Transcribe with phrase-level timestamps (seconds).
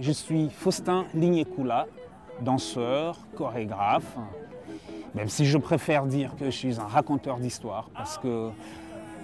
[0.00, 1.86] Je suis Faustin Lignécoula,
[2.40, 4.16] danseur, chorégraphe,
[5.14, 8.50] même si je préfère dire que je suis un raconteur d'histoire, parce que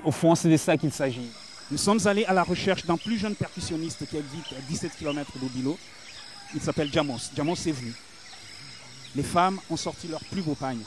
[0.05, 1.31] au fond c'est de ça qu'il s'agit.
[1.71, 5.33] Nous sommes allés à la recherche d'un plus jeune percussionniste qui habite à 17 km
[5.41, 5.77] d'Obilo.
[6.55, 7.31] Il s'appelle Jamos.
[7.37, 7.93] Jamos est venu.
[9.17, 10.83] Les femmes ont sorti leur plus beau pagne.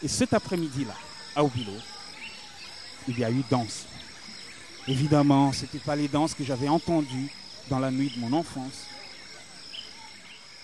[0.00, 0.94] Et cet après-midi-là,
[1.34, 1.72] à Obilo,
[3.08, 3.86] il y a eu danse.
[4.86, 7.32] Évidemment, ce n'était pas les danses que j'avais entendues
[7.68, 8.86] dans la nuit de mon enfance.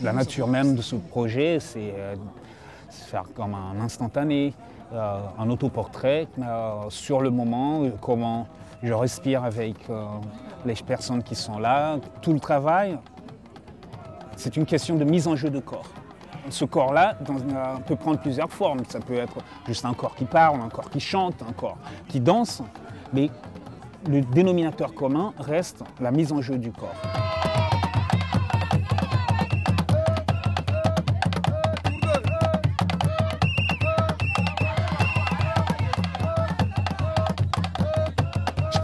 [0.02, 2.16] La nature même de ce projet, c'est euh,
[2.90, 4.52] faire comme un instantané,
[4.92, 8.48] euh, un autoportrait euh, sur le moment, comment
[8.82, 9.76] je respire avec
[10.66, 11.96] les personnes qui sont là.
[12.20, 12.98] Tout le travail,
[14.36, 15.88] c'est une question de mise en jeu de corps.
[16.50, 17.16] Ce corps-là
[17.86, 18.80] peut prendre plusieurs formes.
[18.86, 22.20] Ça peut être juste un corps qui parle, un corps qui chante, un corps qui
[22.20, 22.62] danse.
[23.14, 23.30] Mais
[24.06, 27.73] le dénominateur commun reste la mise en jeu du corps.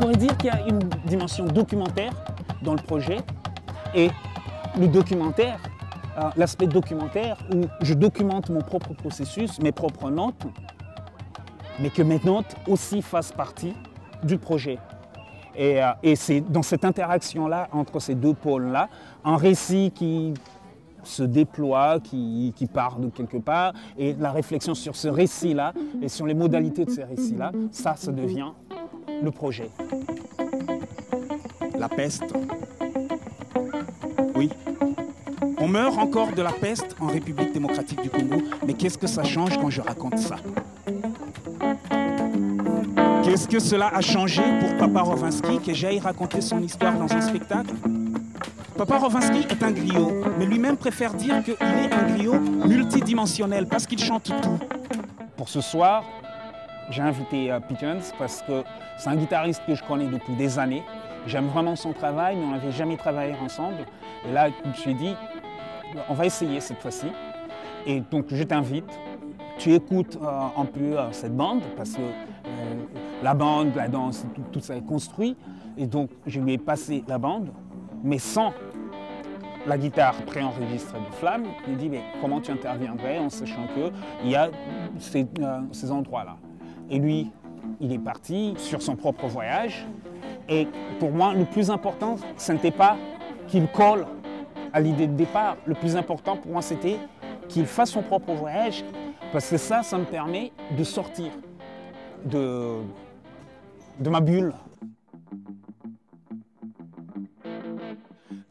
[0.01, 2.15] Je pourrais dire qu'il y a une dimension documentaire
[2.63, 3.19] dans le projet
[3.95, 4.09] et
[4.79, 5.61] le documentaire,
[6.17, 10.47] euh, l'aspect documentaire où je documente mon propre processus, mes propres notes,
[11.81, 13.75] mais que mes notes aussi fassent partie
[14.23, 14.79] du projet.
[15.55, 18.89] Et, euh, c'est dans cette interaction-là, entre ces deux pôles-là,
[19.23, 20.33] un récit qui
[21.03, 26.27] se déploie, qui, part de quelque part, et la réflexion sur ce récit-là et sur
[26.27, 28.53] les modalités de ces récits-là, ça, ça devient
[29.23, 29.71] le projet.
[31.79, 32.35] La peste.
[34.35, 34.51] Oui.
[35.59, 39.25] On meurt encore de la peste en République démocratique du Congo, mais qu'est-ce que ça
[39.25, 40.37] change quand je raconte ça?
[43.23, 47.21] Qu'est-ce que cela a changé pour Papa Rovinsky que j'aille raconter son histoire dans un
[47.21, 47.75] spectacle?
[48.77, 53.87] Papa Rovinsky est un griot, mais lui-même préfère dire qu'il est un griot multidimensionnel parce
[53.87, 54.59] qu'il chante tout.
[55.37, 56.05] Pour ce soir,
[56.89, 58.65] j'ai invité uh, Pigeons parce que
[58.99, 60.83] c'est un guitariste que je connais depuis des années.
[61.27, 63.85] J'aime vraiment son travail, mais on n'avait jamais travaillé ensemble.
[64.29, 65.15] Et là, je me suis dit,
[66.09, 67.07] on va essayer cette fois-ci.
[67.87, 68.91] Et donc, je t'invite.
[69.59, 72.75] Tu écoutes euh, un peu euh, cette bande parce que euh,
[73.23, 75.37] la bande, la danse, tout, ça est construit.
[75.77, 77.51] Et donc, je lui ai passé la bande,
[78.03, 78.55] mais sans
[79.67, 81.45] la guitare préenregistrée de Flamme.
[81.69, 86.37] Il dit, mais comment tu interviendrais en sachant qu'il y a euh, ces endroits-là?
[86.91, 87.31] Et lui,
[87.81, 89.87] il est parti sur son propre voyage.
[90.49, 90.67] Et
[90.99, 92.97] pour moi, le plus important, ce n'était pas
[93.47, 94.07] qu'il colle
[94.73, 95.57] à l'idée de départ.
[95.67, 96.99] Le plus important pour moi, c'était
[97.49, 98.85] qu'il fasse son propre voyage,
[99.33, 101.31] parce que ça, ça me permet de sortir
[102.25, 102.77] de,
[103.99, 104.53] de ma bulle.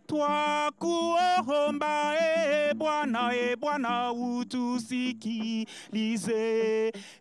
[0.09, 5.67] Twakuomba e Bwana e Bwana utusikilize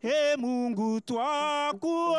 [0.03, 2.19] e Mungu twakuomba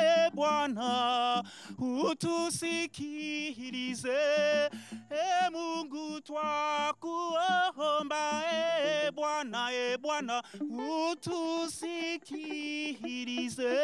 [0.00, 1.44] e Bwana
[1.78, 4.08] utusikilize
[5.10, 10.42] e Mungu twakuomba e Bwana e Bwana
[11.12, 13.74] utusikilize